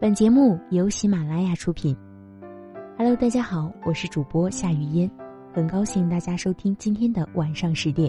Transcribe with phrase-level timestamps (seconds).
[0.00, 1.96] 本节目由喜马拉雅出品。
[2.96, 5.10] Hello，大家好，我是主播夏雨嫣，
[5.52, 8.08] 很高兴大家收听今天的晚上十点。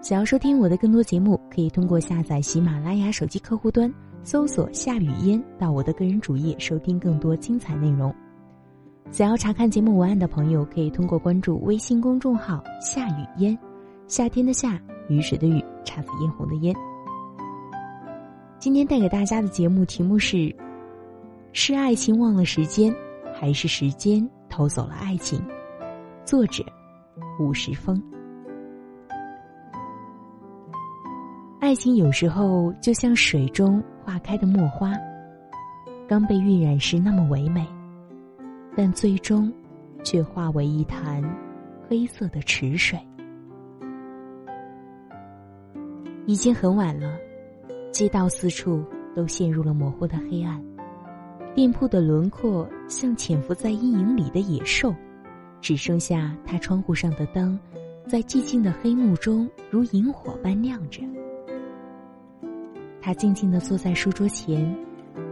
[0.00, 3.92] 想要收听我的更多节目，可以通过下载喜马拉雅手机客户端，
[4.22, 8.14] 搜索“夏雨嫣”到我的个人主页收听更多精彩内容。
[9.10, 13.58] 想要查看节目文案的朋友，可以通过关注微信公众号“夏雨嫣”，
[14.06, 16.72] 夏天的夏，雨水的雨，姹紫嫣红的嫣。
[18.60, 20.54] 今天带给大家的节目题目是：
[21.52, 22.94] 是爱情忘了时间，
[23.34, 25.44] 还是时间偷走了爱情？
[26.24, 26.64] 作者：
[27.40, 28.00] 吴时风。
[31.58, 34.92] 爱情有时候就像水中化开的墨花，
[36.08, 37.66] 刚被晕染时那么唯美，
[38.76, 39.52] 但最终
[40.04, 41.20] 却化为一潭
[41.88, 42.98] 黑色的池水。
[46.26, 47.12] 已经很晚了。
[47.90, 48.84] 街道四处
[49.16, 50.62] 都陷入了模糊的黑暗，
[51.52, 54.94] 店铺的轮廓像潜伏在阴影里的野兽，
[55.60, 57.58] 只剩下他窗户上的灯，
[58.06, 61.02] 在寂静的黑幕中如萤火般亮着。
[63.02, 64.74] 他静静的坐在书桌前，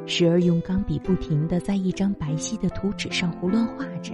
[0.07, 4.13] 时而用钢笔不停的在一张白皙的图纸上胡乱画着，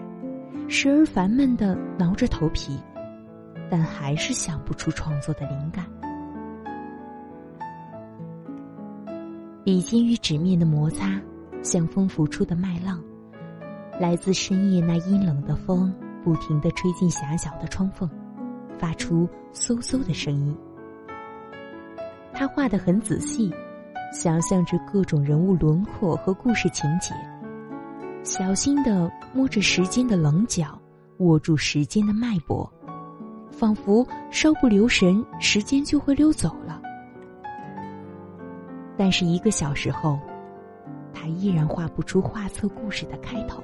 [0.69, 2.79] 时而烦闷的挠着头皮，
[3.71, 5.87] 但还是想不出创作的灵感。
[9.65, 11.19] 笔尖与纸面的摩擦，
[11.65, 13.03] 像风拂出的麦浪，
[13.99, 18.09] 来自深夜那阴冷的风，不停的吹进狭小的窗缝，
[18.79, 20.55] 发出嗖嗖的声音。
[22.35, 23.51] 他画的很仔细，
[24.13, 27.15] 想象着各种人物轮廓和故事情节，
[28.23, 30.79] 小心的摸着时间的棱角，
[31.19, 32.71] 握住时间的脉搏，
[33.51, 36.83] 仿佛稍不留神，时间就会溜走了。
[38.99, 40.21] 但是一个小时后，
[41.15, 43.63] 他依然画不出画册故事的开头。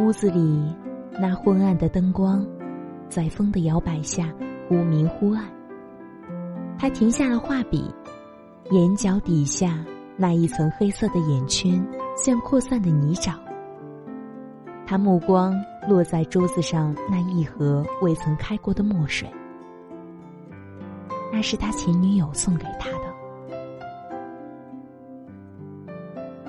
[0.00, 0.76] 屋子里
[1.20, 2.46] 那昏暗的灯光，
[3.08, 4.32] 在风的摇摆下
[4.68, 5.44] 忽明忽暗。
[6.78, 7.92] 他停下了画笔，
[8.70, 9.84] 眼角底下
[10.16, 11.84] 那一层黑色的眼圈
[12.16, 13.32] 像扩散的泥沼。
[14.86, 15.52] 他目光
[15.88, 19.28] 落在桌子上那一盒未曾开过的墨水。
[21.38, 23.14] 那是他前女友送给他的。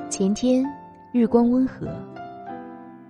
[0.10, 0.66] 前天，
[1.14, 1.88] 日光温和。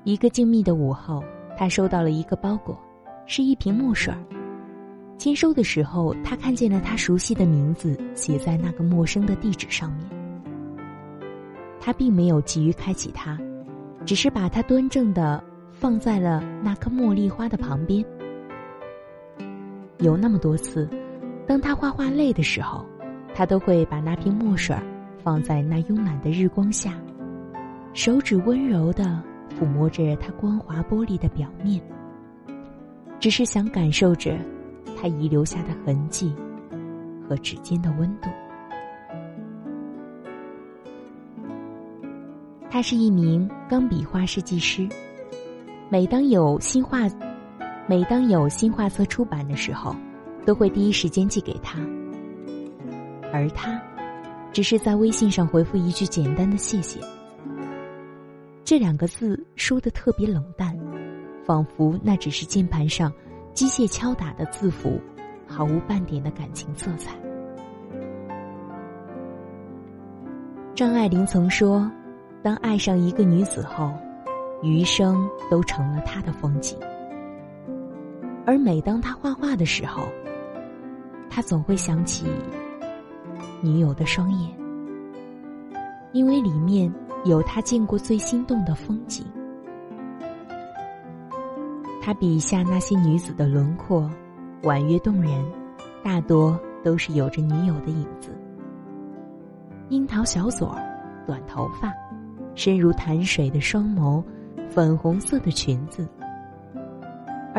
[0.04, 1.24] 一个静谧的午后，
[1.58, 2.78] 他收到了一个包裹，
[3.26, 4.14] 是一瓶墨水。
[5.18, 10.10] 签收的时候，他看见了他熟悉的名字写在那个陌生的地址上面。
[11.80, 13.40] 他并没有急于开启它，
[14.06, 15.42] 只是把它端正的
[15.72, 18.04] 放在了那棵茉莉花的旁边。
[20.00, 20.86] 有那么多次。
[21.50, 22.86] 当他画画累的时候，
[23.34, 24.78] 他都会把那瓶墨水
[25.24, 26.94] 放在那慵懒的日光下，
[27.92, 29.20] 手指温柔的
[29.60, 31.82] 抚摸着它光滑玻璃的表面，
[33.20, 34.38] 只是想感受着
[34.96, 36.32] 它遗留下的痕迹
[37.28, 38.30] 和指尖的温度。
[42.70, 44.88] 他是一名钢笔画设计师，
[45.90, 47.10] 每当有新画，
[47.88, 49.96] 每当有新画册出版的时候。
[50.46, 51.80] 都会第一时间寄给他，
[53.32, 53.82] 而他，
[54.52, 57.00] 只是在微信上回复一句简单的“谢谢”。
[58.66, 60.78] 这两个字说的特别冷淡，
[61.46, 63.12] 仿佛那只是键盘上
[63.54, 65.00] 机械敲打的字符，
[65.48, 67.16] 毫无半点的感情色彩。
[70.76, 71.92] 张爱玲曾说
[72.42, 73.92] ：“当爱上一个女子后，
[74.64, 76.78] 余生都成了她的风景。”
[78.46, 80.08] 而每当他画画的时候，
[81.30, 82.26] 他总会想起
[83.62, 84.52] 女友的双眼，
[86.12, 86.92] 因为里面
[87.26, 89.26] 有他见过最心动的风景。
[92.02, 94.10] 他笔下那些女子的轮廓，
[94.64, 95.46] 婉约动人，
[96.04, 98.30] 大多都是有着女友的影子。
[99.90, 100.82] 樱桃小嘴儿，
[101.28, 101.94] 短头发，
[102.56, 104.24] 深如潭水的双眸，
[104.70, 106.08] 粉红色的裙子。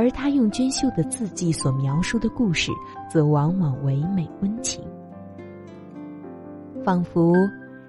[0.00, 2.72] 而他用娟秀的字迹所描述的故事，
[3.12, 4.82] 则往往唯美温情，
[6.82, 7.34] 仿佛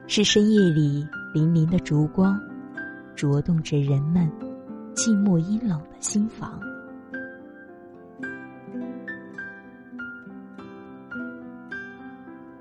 [0.07, 2.37] 是深夜里粼粼的烛光，
[3.15, 4.29] 灼动着人们
[4.93, 6.59] 寂寞阴冷的心房。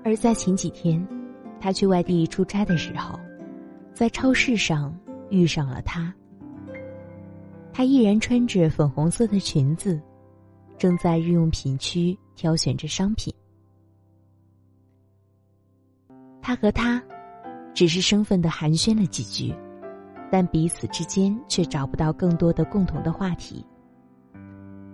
[0.05, 1.05] 而在前几天，
[1.59, 3.19] 他去外地出差的时候，
[3.93, 4.97] 在超市上
[5.29, 6.13] 遇上了他。
[7.73, 9.99] 她依然穿着粉红色的裙子，
[10.77, 13.33] 正在日用品区挑选着商品。
[16.41, 17.01] 他和他，
[17.73, 19.53] 只是生分的寒暄了几句，
[20.31, 23.63] 但彼此之间却找不到更多的共同的话题。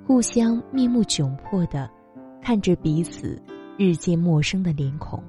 [0.06, 1.90] 互相面目窘迫的
[2.42, 3.42] 看着彼此
[3.78, 5.24] 日渐陌生的脸孔，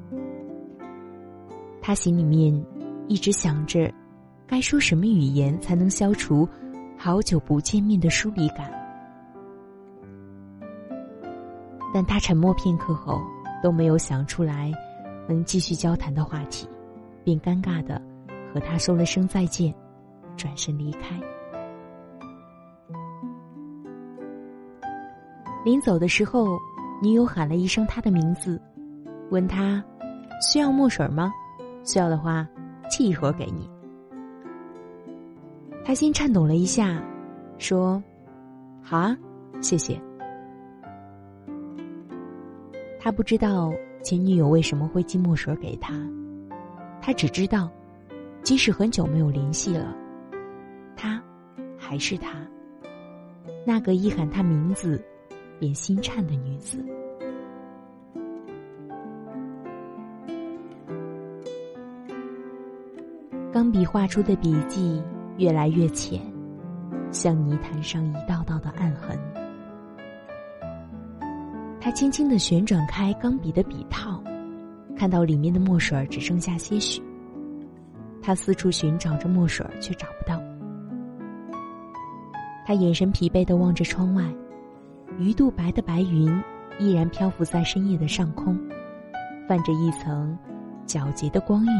[1.80, 2.52] 他心里面
[3.06, 3.92] 一直想着，
[4.46, 6.48] 该说什么语言才能消除
[7.00, 8.68] 好久不见面的疏离感。
[11.94, 13.20] 但他沉默片刻后，
[13.62, 14.72] 都没有想出来
[15.28, 16.68] 能继续交谈的话题，
[17.22, 18.02] 便尴尬的
[18.52, 19.72] 和他说了声再见，
[20.36, 21.18] 转身离开。
[25.64, 26.58] 临走的时候，
[27.00, 28.60] 女友喊了一声他的名字，
[29.30, 29.82] 问他
[30.40, 31.32] 需要墨水吗？
[31.84, 32.46] 需要的话，
[32.90, 33.70] 寄一盒给你。
[35.88, 37.02] 他心颤抖了一下，
[37.56, 38.02] 说
[38.84, 39.16] ：“好啊，
[39.62, 39.98] 谢谢。”
[43.00, 45.94] 他不知道前女友为什么会寄墨水给他，
[47.00, 47.70] 他只知道，
[48.42, 49.96] 即使很久没有联系了，
[50.94, 51.22] 他
[51.78, 52.34] 还是他，
[53.66, 55.02] 那个一喊他名字
[55.58, 56.84] 便心颤的女子。
[63.50, 65.02] 钢笔画出的笔迹
[65.38, 66.20] 越来越浅，
[67.10, 69.18] 像泥潭上一道道的暗痕。
[71.80, 74.22] 他轻轻的旋转开钢笔的笔套，
[74.96, 77.00] 看到里面的墨水只剩下些许。
[78.20, 80.42] 他四处寻找着墨水，却找不到。
[82.66, 84.22] 他眼神疲惫的望着窗外，
[85.18, 86.28] 鱼肚白的白云
[86.78, 88.58] 依然漂浮在深夜的上空，
[89.48, 90.36] 泛着一层
[90.86, 91.72] 皎洁的光晕。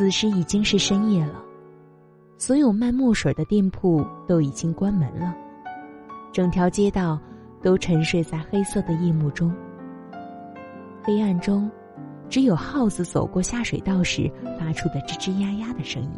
[0.00, 1.34] 此时已经是深夜了，
[2.38, 5.36] 所有卖墨水的店铺都已经关门了，
[6.32, 7.20] 整条街道。
[7.62, 9.54] 都沉睡在黑色的夜幕中。
[11.02, 11.70] 黑暗中，
[12.30, 16.10] 只有耗子走过下水道时发出的吱吱呀呀的声音。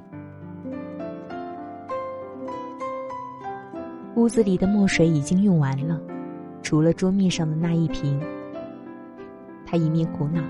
[4.15, 6.01] 屋子里的墨水已经用完了，
[6.63, 8.21] 除了桌面上的那一瓶。
[9.67, 10.41] 他一面苦恼，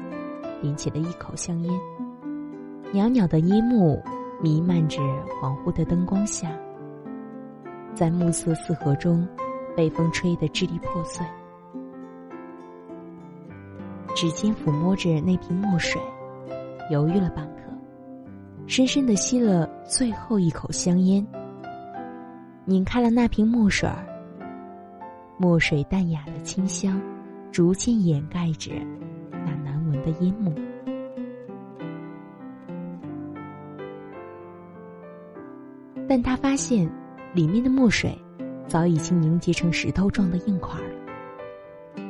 [0.61, 1.81] 点起了一口香烟。
[2.93, 4.03] 袅袅的烟幕
[4.43, 5.01] 弥漫着
[5.41, 6.51] 恍惚的灯光下，
[7.95, 9.27] 在暮色四合中。
[9.75, 11.25] 被风吹得支离破碎，
[14.15, 15.99] 指尖抚摸着那瓶墨水，
[16.91, 17.73] 犹豫了半刻，
[18.67, 21.27] 深深的吸了最后一口香烟，
[22.67, 24.07] 拧开了那瓶墨水儿。
[25.39, 27.01] 墨水淡雅的清香，
[27.51, 28.73] 逐渐掩盖着
[29.31, 30.53] 那难闻的烟幕，
[36.09, 36.91] 但他发现
[37.35, 38.17] 里面的墨水。
[38.69, 42.03] 早已经凝结成石头状的硬块了。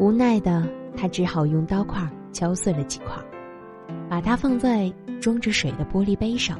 [0.00, 0.66] 无奈的
[0.96, 3.14] 他只好用刀块敲碎了几块，
[4.08, 6.58] 把它放在装着水的玻璃杯上。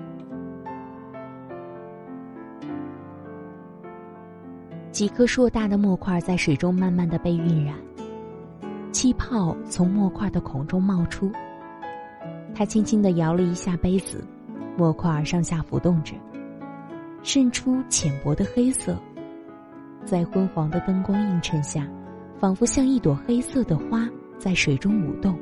[4.92, 7.74] 几颗硕大的墨块在水中慢慢的被晕染，
[8.92, 11.32] 气泡从墨块的孔中冒出。
[12.54, 14.24] 他轻轻的摇了一下杯子，
[14.76, 16.14] 墨块上下浮动着，
[17.26, 18.96] 渗出浅薄的黑色。
[20.04, 21.84] 在昏黄的灯光映衬下，
[22.38, 24.08] 仿佛像一朵黑色的花
[24.38, 25.36] 在水中舞动。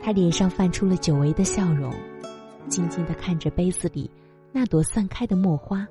[0.00, 1.92] 他脸上泛出了久违的笑容，
[2.66, 4.10] 静静的看着杯子里
[4.52, 5.86] 那朵散开的墨花，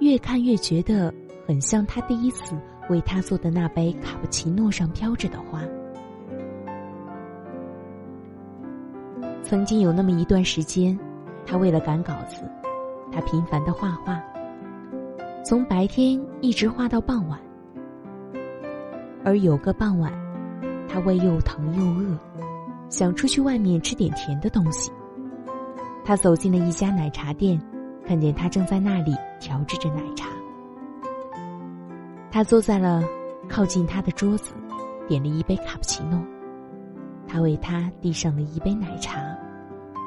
[0.00, 1.12] 越看越觉得
[1.46, 2.54] 很像他第一次
[2.90, 5.62] 为他做的那杯卡布奇诺上飘着的花。
[9.42, 10.98] 曾经有那么一段时间，
[11.46, 12.42] 他为了赶稿子，
[13.12, 14.20] 他频繁的画画。
[15.44, 17.38] 从白天一直画到傍晚，
[19.24, 20.12] 而有个傍晚，
[20.88, 22.16] 他胃又疼又饿，
[22.88, 24.92] 想出去外面吃点甜的东西。
[26.04, 27.60] 他走进了一家奶茶店，
[28.06, 30.28] 看见他正在那里调制着奶茶。
[32.30, 33.02] 他坐在了
[33.48, 34.54] 靠近他的桌子，
[35.06, 36.18] 点了一杯卡布奇诺。
[37.28, 39.20] 他为他递上了一杯奶茶，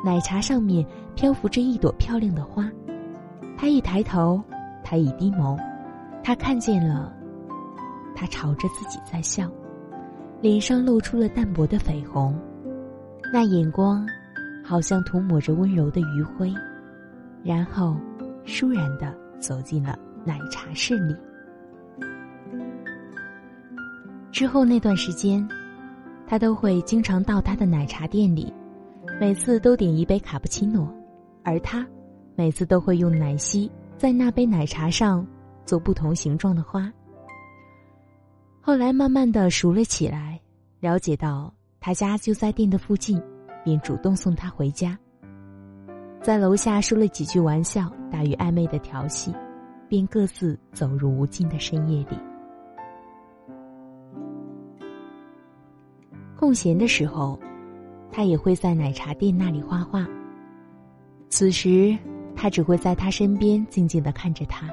[0.04, 2.70] 奶茶上面漂浮着一朵漂亮的花。
[3.58, 4.44] 他一抬头。
[4.88, 5.58] 他一低眸，
[6.24, 7.12] 他看见了，
[8.16, 9.50] 他朝着自己在笑，
[10.42, 12.40] 脸上露出了淡薄的绯红，
[13.34, 14.08] 那眼光
[14.64, 16.54] 好像涂抹着温柔的余晖，
[17.44, 17.98] 然后
[18.46, 21.16] 倏然的走进了奶茶室里。
[24.32, 25.44] 之后那段时间，
[26.28, 28.54] 他都会经常到他的奶茶店里，
[29.20, 30.88] 每次都点一杯卡布奇诺，
[31.46, 31.88] 而他
[32.36, 33.72] 每次都会用奶昔。
[33.98, 35.26] 在那杯奶茶上
[35.66, 36.92] 做不同形状的花。
[38.60, 40.38] 后来慢慢的熟了起来，
[40.82, 43.22] 了解到他家就在店的附近，
[43.64, 45.00] 便主动送他回家。
[46.22, 49.34] 在楼下说了几句玩笑，大于暧昧的调戏，
[49.88, 52.18] 便各自走入无尽的深夜里。
[56.36, 57.40] 空闲的时候，
[58.12, 60.06] 他也会在奶茶店那里画画。
[61.30, 61.98] 此时，
[62.36, 64.70] 他只会在他身边静静的看着他，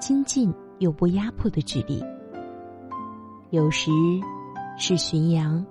[0.00, 2.02] 亲近又不压迫的距离。
[3.50, 3.90] 有时
[4.78, 5.64] 是巡阳，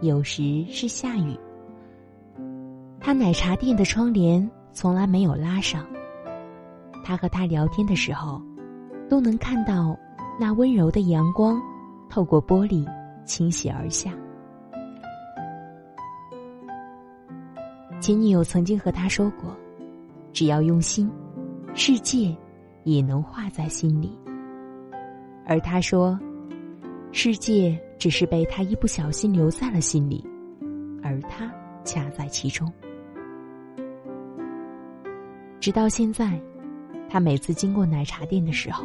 [0.00, 1.38] 有时是下雨。
[2.98, 5.86] 他奶茶店的窗帘从来没有拉上。
[7.04, 8.42] 他和他聊天的时候，
[9.08, 9.96] 都能看到
[10.40, 11.62] 那温柔的阳光
[12.10, 12.84] 透过玻璃
[13.24, 14.12] 倾泻而下。
[18.06, 19.52] 前女友曾经和他说过
[20.32, 21.10] ：“只要用心，
[21.74, 22.32] 世界
[22.84, 24.16] 也能画在心里。”
[25.44, 26.16] 而他说
[27.10, 30.24] ：“世界只是被他一不小心留在了心里，
[31.02, 32.72] 而他恰在其中。”
[35.58, 36.40] 直到现在，
[37.08, 38.84] 他每次经过奶茶店的时候，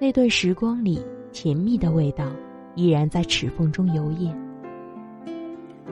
[0.00, 2.32] 那段时光里甜蜜的味道
[2.76, 4.34] 依然在齿缝中游曳。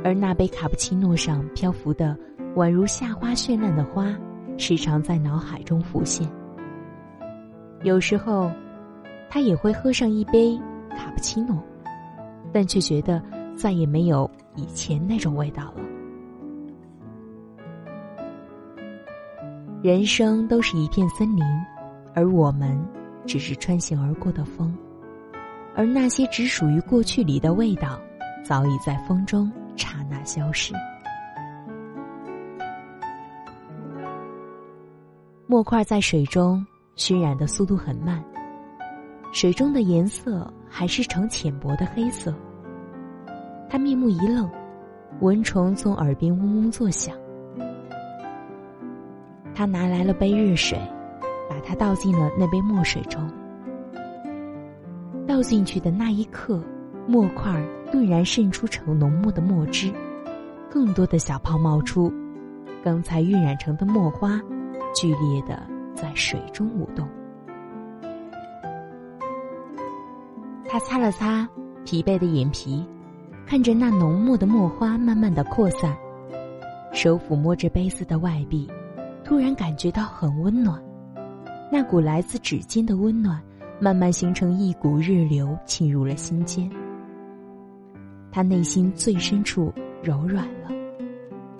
[0.02, 2.16] 而那杯卡布奇诺上漂浮的
[2.56, 4.12] 宛如夏花绚烂的花，
[4.58, 6.28] 时常在脑海中浮现。
[7.82, 8.50] 有时候，
[9.28, 10.58] 他也会喝上一杯
[10.90, 11.62] 卡布奇诺，
[12.52, 13.22] 但却觉得
[13.56, 15.80] 再也没有以前那种味道了。
[19.82, 21.44] 人生都是一片森林，
[22.14, 22.78] 而我们
[23.26, 24.76] 只是穿行而过的风，
[25.74, 27.98] 而那些只属于过去里的味道，
[28.44, 29.50] 早已在风中。
[29.76, 30.74] 刹那消失。
[35.50, 36.64] 墨块在水中
[36.94, 38.22] 熏染的速度很慢，
[39.32, 42.32] 水中的颜色还是呈浅薄的黑色。
[43.68, 44.48] 他面目一愣，
[45.18, 47.16] 蚊虫从耳边嗡嗡作响。
[49.52, 50.78] 他拿来了杯热水，
[51.48, 53.20] 把它倒进了那杯墨水中。
[55.26, 56.62] 倒进去的那一刻。
[57.08, 59.92] 墨块顿然渗出成浓墨的墨汁，
[60.70, 62.12] 更多的小泡冒出，
[62.84, 64.40] 刚才晕染成的墨花，
[64.94, 65.62] 剧烈的
[65.94, 67.08] 在水中舞动。
[70.68, 71.48] 他擦了擦
[71.84, 72.86] 疲惫的眼皮，
[73.46, 75.96] 看着那浓墨的墨花慢慢的扩散，
[76.92, 78.70] 手抚摸着杯子的外壁，
[79.24, 80.80] 突然感觉到很温暖，
[81.72, 83.42] 那股来自指尖的温暖，
[83.80, 86.70] 慢慢形成一股热流，侵入了心间。
[88.30, 90.70] 他内心最深处柔软了，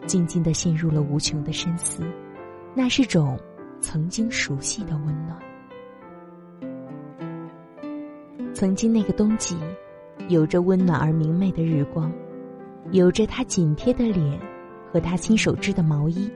[0.06, 2.04] 静静的陷入了无穷的深思，
[2.74, 3.38] 那是种
[3.80, 5.36] 曾经熟悉的温暖。
[8.54, 9.56] 曾经那个冬季，
[10.28, 12.12] 有着温暖而明媚的日光，
[12.90, 14.38] 有着他紧贴的脸
[14.92, 16.30] 和他亲手织的毛衣，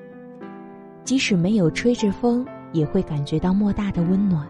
[1.05, 4.47] 即使没有吹着风，也会感觉到莫大的温暖。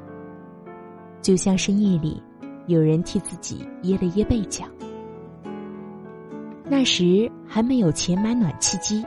[1.20, 2.22] 就像深夜里，
[2.66, 4.64] 有人替自己掖了掖被角。
[6.66, 9.04] 那时还没有钱买暖气机，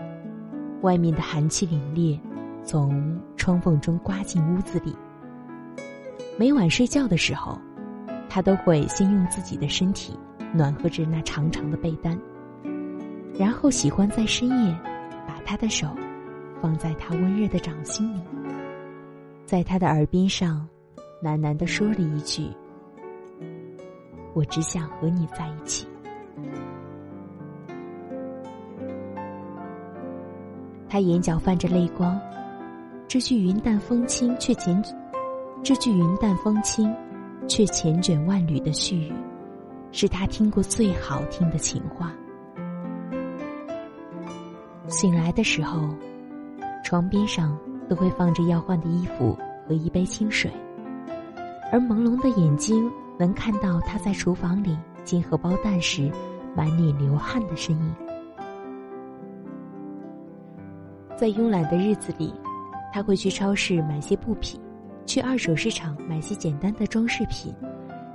[0.81, 2.19] 外面的寒气凛冽，
[2.67, 4.93] 从窗缝中刮进屋子里。
[6.37, 7.57] 每晚睡觉的时候，
[8.29, 10.19] 他都会先用自己的身体
[10.53, 12.19] 暖和着那长长的被单，
[13.39, 14.77] 然后喜欢在深夜
[15.25, 15.87] 把他的手
[16.61, 18.21] 放在他温热的掌心里，
[19.45, 20.67] 在他的耳边上
[21.23, 22.49] 喃喃的说了一句
[24.35, 25.87] ：“我只想和你在一起。”
[30.89, 32.19] 他眼角泛着泪光，
[33.09, 34.83] 这句云淡风轻却缱，
[35.63, 36.93] 这句云淡风轻，
[37.47, 39.13] 却缱绻万缕的絮语，
[39.93, 42.11] 是他听过最好听的情话。
[44.89, 45.87] 醒来的时候，
[46.83, 50.51] 床边上都会放着要换的衣服和一杯清水，
[51.71, 56.11] 而朦胧的眼睛能看到他在厨房里煎荷包蛋时
[56.53, 57.95] 满脸流汗的身影。
[61.15, 62.33] 在慵懒的日子里，
[62.97, 64.59] 他会去超市买些布匹，
[65.05, 67.53] 去二手市场买些简单的装饰品，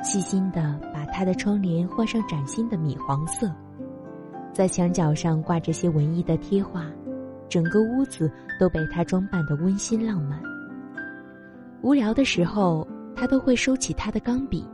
[0.03, 3.49] 细心的把他的窗帘换上崭新的米黄色，
[4.53, 6.85] 在墙角上挂着些文艺的贴画，
[7.49, 10.43] 整个屋子都被他装扮的温馨浪漫。
[11.81, 12.85] 无聊的时候，
[13.15, 14.67] 他都会收起他的钢笔，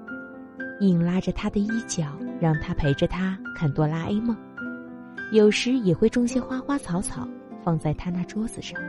[0.80, 4.34] 硬拉着他的衣角，让他陪着他看哆啦 A 梦，
[5.32, 7.28] 有时也会种些花花草草。
[7.64, 8.80] 放在他那桌子上，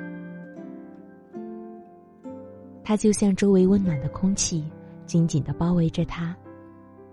[2.89, 4.67] 他就像周围温暖的空气，
[5.05, 6.36] 紧紧的包围着他。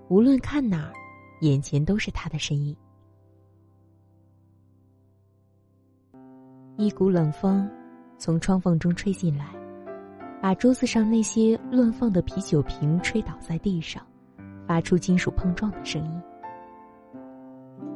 [0.09, 0.93] 无论看哪儿，
[1.43, 2.75] 眼前都是他的身影。
[6.79, 7.71] 一股冷风
[8.17, 9.55] 从窗缝中吹进来，
[10.41, 14.03] 把桌子上那些乱放的啤酒瓶吹倒在地上，
[14.67, 16.23] 发出金属碰撞的声音。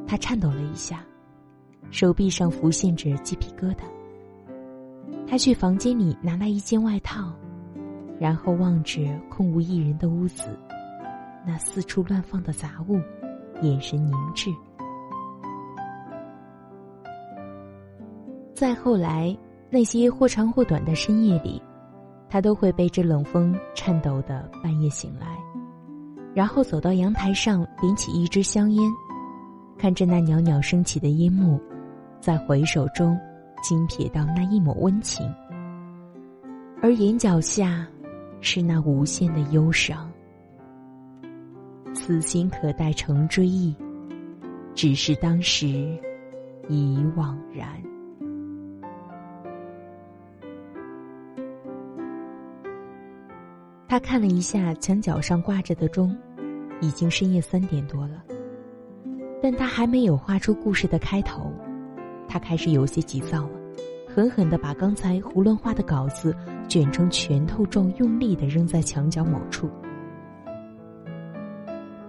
[0.05, 1.03] 他颤抖了一下，
[1.89, 3.85] 手臂上浮现着鸡皮疙瘩。
[5.27, 7.33] 他去房间里拿来一件外套，
[8.21, 9.01] 然后望着
[9.31, 10.55] 空无一人的屋子，
[11.43, 13.01] 那四处乱放的杂物，
[13.63, 14.51] 眼神凝滞。
[18.53, 19.35] 再后来，
[19.71, 21.59] 那些或长或短的深夜里，
[22.29, 25.35] 他都会被这冷风颤抖的半夜醒来，
[26.35, 28.87] 然后走到阳台上，点起一支香烟，
[29.79, 31.59] 看着那袅袅升起的烟幕，
[32.19, 33.19] 在回首中。
[33.63, 35.23] 惊瞥到那一抹温情，
[36.81, 37.87] 而眼角下
[38.41, 40.11] 是那无限的忧伤。
[41.93, 43.75] 此心可待成追忆，
[44.73, 45.67] 只是当时
[46.67, 47.67] 已惘然。
[53.87, 56.17] 他看了一下墙角上挂着的钟，
[56.79, 58.23] 已经深夜三点多了，
[59.43, 61.51] 但他还没有画出故事的开头。
[62.25, 63.59] 他开始有些急躁了，
[64.07, 66.33] 狠狠的把刚才胡乱画的稿子
[66.71, 69.69] 卷成拳头状，用力的扔在墙角某处。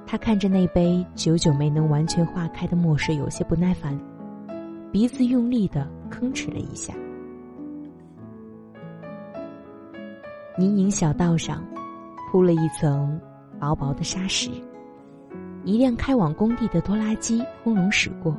[0.07, 3.99] 他看着那杯久久没能完全化开的墨水，有些不耐烦，
[4.93, 6.95] 鼻子用力的吭哧了一下。
[10.57, 11.61] 泥泞小道上
[12.31, 13.21] 铺了一层
[13.59, 14.49] 薄薄的沙石，
[15.65, 18.33] 一辆开往工地的拖拉机轰隆驶过。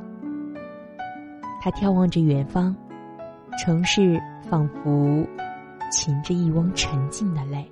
[1.60, 2.74] 他眺望着远方，
[3.62, 5.22] 城市仿佛
[5.94, 7.70] 噙着一汪沉静的泪。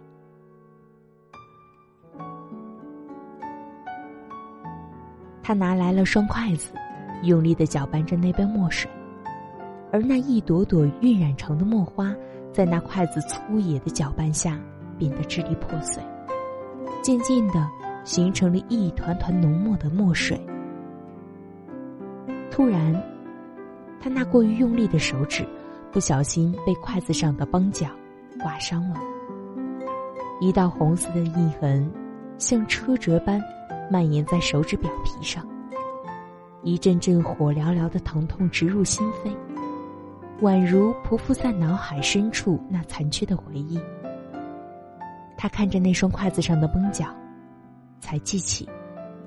[5.43, 6.73] 他拿来了双筷子，
[7.25, 8.89] 用力的搅拌着那杯墨水，
[9.91, 12.15] 而那一朵朵晕染成的墨花，
[12.53, 14.57] 在那筷子粗野的搅拌下
[14.97, 16.01] 变得支离破碎，
[17.03, 17.69] 渐渐的
[18.05, 20.41] 形成了一团团浓墨的墨水。
[22.53, 22.95] 突然。
[24.05, 25.47] 他那过于用力的手指，
[25.93, 27.87] 不小心被筷子上的帮角
[28.43, 28.97] 刮伤了，
[30.41, 31.89] 一道红色的印痕，
[32.39, 33.41] 像车辙般
[33.91, 35.47] 蔓延在手指表皮上。
[36.65, 39.35] 一阵阵火燎燎的疼痛直入心扉，
[40.41, 43.81] 宛如匍匐在脑海深处那残缺的回忆。
[45.37, 47.07] 他看着那双筷子上的绷角，
[48.01, 48.69] 才记起，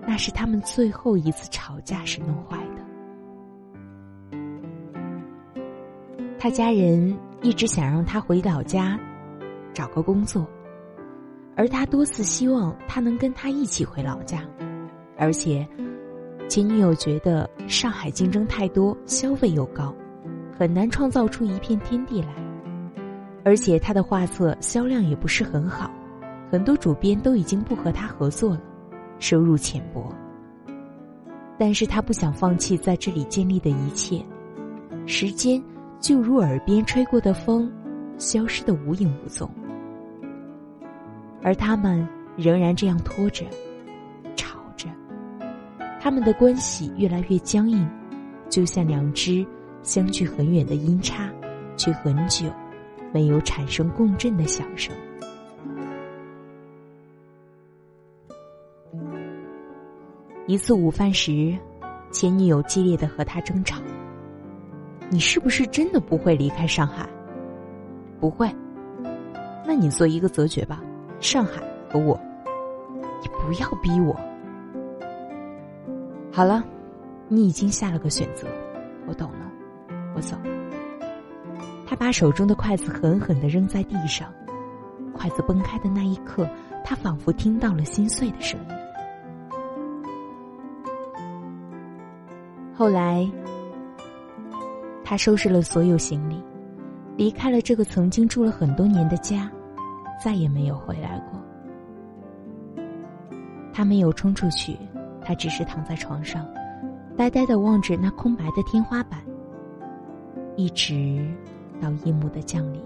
[0.07, 2.57] 那是他们最后一次吵架时弄坏
[6.45, 8.99] 他家人一直想让他回老家，
[9.73, 10.47] 找个工作，
[11.55, 14.43] 而他多次希望他能跟他一起回老家，
[15.17, 15.67] 而且
[16.47, 19.91] 前女友觉得上海竞争太多，消费又高，
[20.55, 22.27] 很难创造出一片天地来，
[23.43, 25.89] 而且他的画册销量也不是很好，
[26.51, 28.61] 很多主编都已经不和他合作了，
[29.17, 30.13] 收入浅薄。
[31.57, 34.23] 但是他不想放弃在这里建立的一切，
[35.07, 35.59] 时间。
[36.05, 37.67] 就如耳边吹过的风，
[38.19, 39.49] 消失的无影无踪。
[41.41, 43.43] 而他们仍然这样拖着、
[44.35, 44.87] 吵着，
[45.99, 47.89] 他们的关系越来越僵硬，
[48.51, 49.43] 就像两只
[49.81, 51.27] 相距很远的音叉，
[51.75, 52.45] 却很久
[53.11, 54.95] 没有产生共振的响声。
[60.45, 61.57] 一次午饭时，
[62.11, 63.81] 前女友激烈的和他争吵。
[65.09, 67.07] 你是不是真的不会离开上海？
[68.19, 68.49] 不会，
[69.65, 70.81] 那你做一个择决吧，
[71.19, 72.19] 上海和我。
[73.21, 74.15] 你不要逼我。
[76.31, 76.63] 好了，
[77.27, 78.47] 你已经下了个选择，
[79.07, 79.51] 我懂了，
[80.15, 80.35] 我走。
[81.85, 84.33] 他把手中的筷子狠狠的扔在地上，
[85.13, 86.49] 筷子崩开的那一刻，
[86.83, 88.75] 他仿佛听到了心碎的声音。
[92.75, 93.29] 后来。
[95.07, 96.43] 他收拾了所有行李，
[97.15, 99.49] 离开了这个曾经住了很多年的家，
[100.21, 101.39] 再也没有回来过。
[103.71, 104.75] 他没有冲出去，
[105.21, 106.43] 他只是躺在床上，
[107.15, 109.21] 呆呆的望着那空白的天花板，
[110.55, 111.23] 一直
[111.79, 112.81] 到夜幕的降临。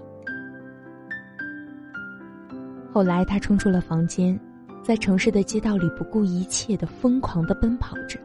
[2.91, 4.38] 后来，他冲出了房间，
[4.84, 8.19] 在城市的街道里不顾一切的疯狂的奔跑着。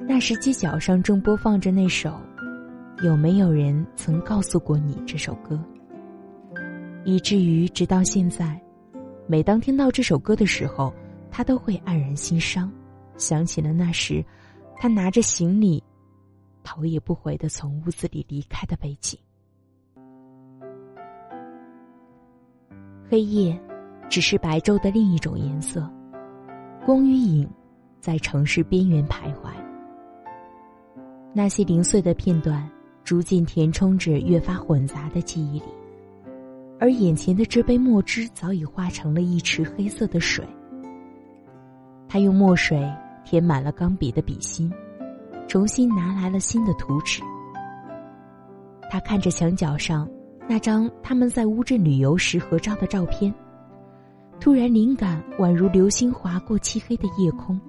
[0.00, 2.18] 那时，街角上正播放着那首。
[3.02, 5.58] 有没有人曾告诉过你这首歌？
[7.04, 8.58] 以至于直到现在，
[9.26, 10.92] 每当听到这首歌的时候，
[11.30, 12.70] 他都会黯然心伤，
[13.16, 14.24] 想起了那时，
[14.76, 15.82] 他拿着行李，
[16.62, 19.18] 头也不回的从屋子里离开的背景。
[23.10, 23.60] 黑夜，
[24.08, 25.90] 只是白昼的另一种颜色，
[26.86, 27.46] 光与影，
[28.00, 29.50] 在城市边缘徘徊。
[31.34, 32.66] 那些零碎的片段，
[33.04, 35.66] 逐渐填充着越发混杂的记忆里，
[36.80, 40.42] 而眼前的这杯墨汁早已化成了一池黑色的水。
[42.08, 42.82] 他用墨水
[43.24, 44.72] 填满了钢笔的笔芯，
[45.46, 47.22] 重新拿来了新的图纸。
[48.90, 50.08] 他看着墙角上
[50.48, 53.32] 那张他们在乌镇旅游时合照的照片，
[54.40, 57.60] 突然灵感宛如流星划过漆黑的夜空。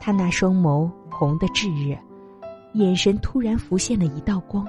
[0.00, 0.90] 他那双眸。
[1.12, 1.94] 红的炙热，
[2.74, 4.64] 眼神突然浮现了一道光，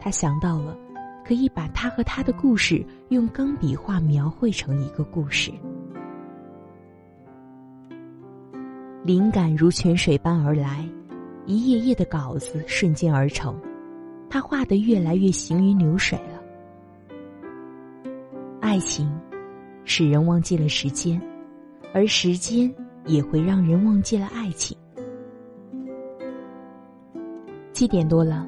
[0.00, 0.76] 他想到了，
[1.24, 5.52] 可以把他和他的故事用钢笔画描绘成一个故事。
[9.04, 10.88] 灵感如泉水般而来，
[11.44, 13.54] 一页页的稿子瞬间而成，
[14.30, 16.42] 他画的越来越行云流水了。
[18.62, 19.06] 爱情，
[19.84, 21.20] 使人忘记了时间，
[21.92, 24.74] 而时间也会让人忘记了爱情。
[27.84, 28.46] 七点多了，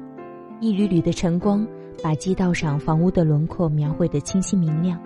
[0.61, 1.63] 一缕缕的晨光
[2.01, 4.99] 把街道上房屋的轮廓描绘得清晰明亮。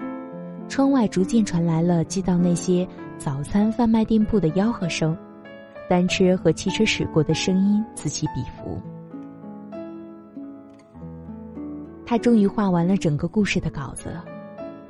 [0.69, 5.17] 窗外逐渐传来了街道那些早餐贩卖店铺的吆喝声，
[5.89, 8.79] 单车和汽车驶过的声音此起彼伏。
[12.05, 14.15] 他终于画完了整个故事的稿子，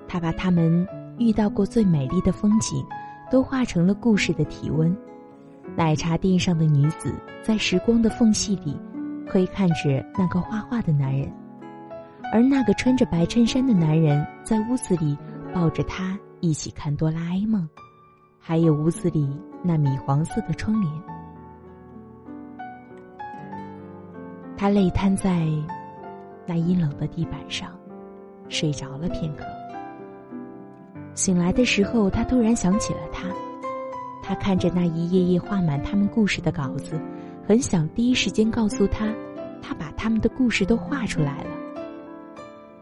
[0.07, 2.85] 他把他们遇到过最美丽的风景，
[3.31, 4.95] 都画成了故事的体温。
[5.75, 8.77] 奶茶店上的女子在时光的缝隙里。
[9.31, 11.31] 窥看着那个画画的男人，
[12.33, 15.17] 而那个穿着白衬衫的男人在屋子里
[15.53, 17.65] 抱着他一起看哆啦 A 梦，
[18.37, 20.93] 还有屋子里那米黄色的窗帘。
[24.57, 25.47] 他累瘫在
[26.45, 27.71] 那阴冷的地板上，
[28.49, 29.45] 睡着了片刻。
[31.13, 33.29] 醒来的时候，他突然想起了他，
[34.21, 36.99] 他看着那一页页画满他们故事的稿子。
[37.47, 39.07] 很想第一时间告诉他，
[39.61, 41.49] 他把他们的故事都画出来了。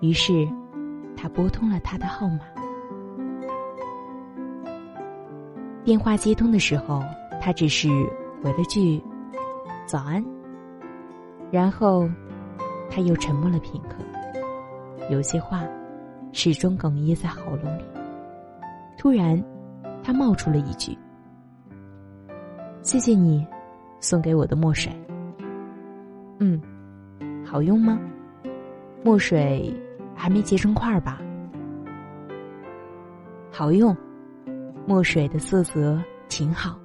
[0.01, 0.47] 于是，
[1.17, 2.39] 他拨通了他的号码。
[5.83, 7.01] 电话接通的时候，
[7.41, 7.89] 他只是
[8.43, 9.01] 回了句
[9.87, 10.23] “早安”，
[11.49, 12.07] 然后
[12.89, 13.95] 他又沉默了片刻，
[15.09, 15.63] 有些话
[16.31, 17.83] 始终哽咽在喉咙里。
[18.97, 19.41] 突然，
[20.03, 20.95] 他冒出了一句
[22.83, 23.45] ：“谢谢你。”
[23.99, 24.91] 送给我的墨水，
[26.39, 26.61] 嗯，
[27.45, 27.99] 好用吗？
[29.03, 29.73] 墨水
[30.15, 31.21] 还没结成块儿吧？
[33.51, 33.95] 好用，
[34.85, 36.79] 墨水的色泽挺好。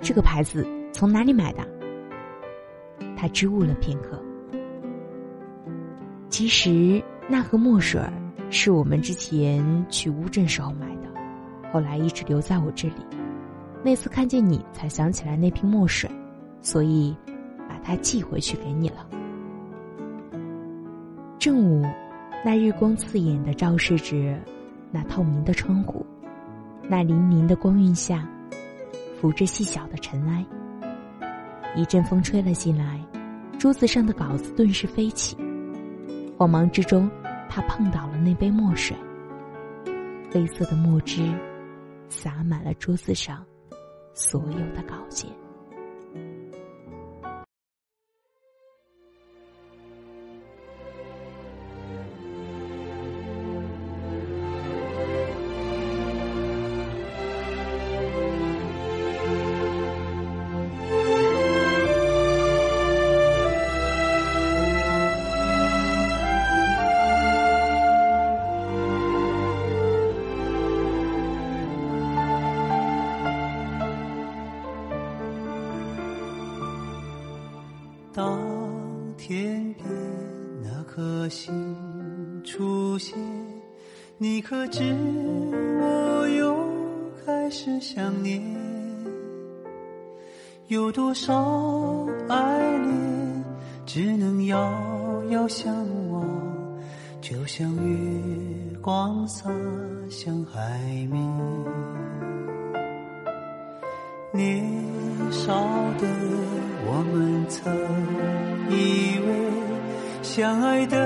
[0.00, 1.66] 这个牌子从哪里买的？
[3.16, 4.22] 他支吾了片刻。
[6.28, 8.00] 其实那盒墨水
[8.50, 11.08] 是我们之前去乌镇时候买的，
[11.72, 12.96] 后来一直留在我这里。
[13.84, 16.10] 那次看见你才想起来那瓶墨水。
[16.62, 17.14] 所以，
[17.68, 19.06] 把它寄回去给你了。
[21.38, 21.84] 正午，
[22.44, 24.38] 那日光刺眼的照射着
[24.90, 26.06] 那透明的窗户，
[26.88, 28.26] 那粼粼的光晕下，
[29.20, 30.46] 浮着细小的尘埃。
[31.74, 33.04] 一阵风吹了进来，
[33.58, 35.36] 桌子上的稿子顿时飞起。
[36.38, 37.10] 慌忙之中，
[37.48, 38.96] 他碰倒了那杯墨水，
[40.30, 41.28] 黑色的墨汁
[42.08, 43.44] 洒满了桌子上
[44.14, 45.28] 所有的稿件。
[90.72, 91.34] 有多少
[92.30, 93.44] 爱恋
[93.84, 94.56] 只能遥
[95.28, 95.70] 遥相
[96.10, 96.26] 望，
[97.20, 99.50] 就像月光洒
[100.08, 100.80] 向海
[101.10, 101.22] 面。
[104.32, 104.64] 年
[105.30, 105.52] 少
[105.98, 106.06] 的。
[106.84, 107.70] 我们曾
[108.70, 109.30] 以为
[110.22, 110.96] 相爱的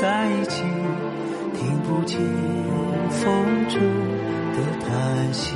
[0.00, 0.62] 在一起
[1.54, 2.18] 听不见
[3.08, 3.80] 风中
[4.52, 5.54] 的叹息。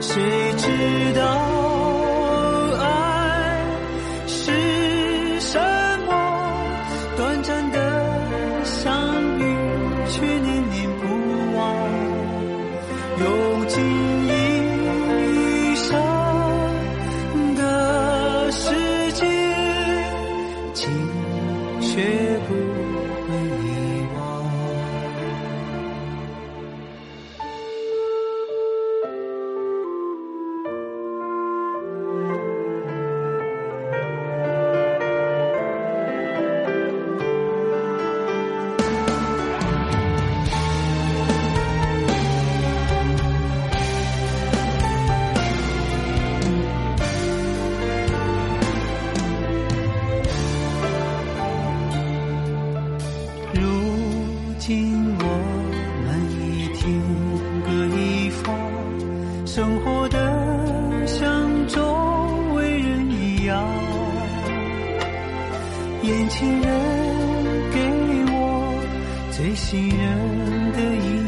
[0.00, 0.22] 谁
[0.56, 0.66] 知
[1.14, 1.20] 道
[2.80, 2.82] 爱
[4.26, 5.58] 是什
[6.06, 6.10] 么？
[7.16, 7.76] 短暂的
[8.64, 8.94] 相
[9.38, 9.42] 遇
[10.08, 11.04] 却念念不
[11.56, 11.58] 忘。
[13.20, 13.26] 用
[13.66, 13.74] 尽
[14.28, 14.30] 一
[66.02, 66.62] 眼前人
[67.72, 67.78] 给
[68.32, 68.36] 我
[69.32, 71.27] 最信任的依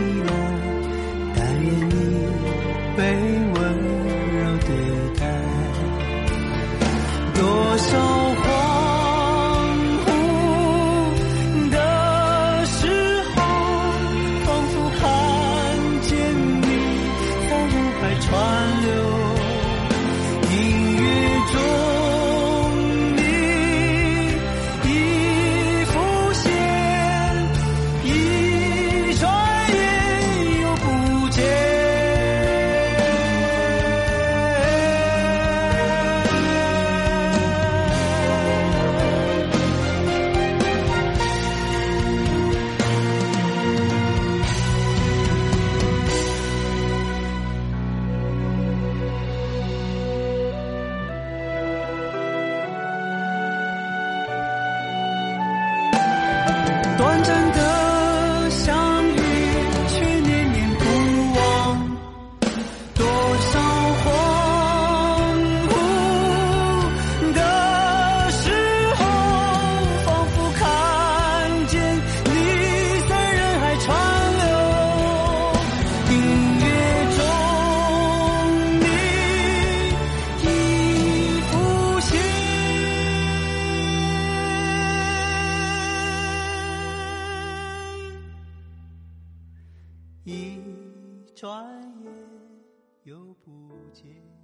[93.90, 94.39] 结。